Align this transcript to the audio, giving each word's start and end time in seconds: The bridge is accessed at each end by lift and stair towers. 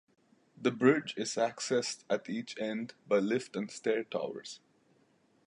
The 0.59 0.71
bridge 0.71 1.13
is 1.15 1.35
accessed 1.35 2.05
at 2.09 2.27
each 2.27 2.59
end 2.59 2.95
by 3.07 3.19
lift 3.19 3.55
and 3.55 3.69
stair 3.69 4.03
towers. 4.03 4.59